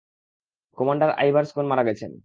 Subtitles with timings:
[0.77, 2.11] Commander Iverson মারা গেছেন।